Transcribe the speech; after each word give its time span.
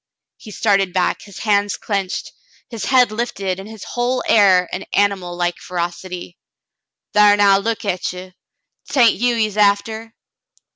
He 0.37 0.49
started 0.49 0.93
back, 0.93 1.21
his 1.21 1.37
hands 1.37 1.77
clinched, 1.77 2.31
his 2.71 2.85
head 2.85 3.11
lifted, 3.11 3.59
in 3.59 3.67
his 3.67 3.83
whole 3.83 4.23
air 4.27 4.67
an 4.73 4.85
animal 4.93 5.35
like 5.37 5.59
ferocity. 5.59 6.39
"Thar 7.13 7.37
now, 7.37 7.59
look 7.59 7.85
at 7.85 8.11
ye. 8.11 8.33
'Tain't 8.89 9.13
you 9.19 9.35
he's 9.35 9.57
after." 9.57 10.15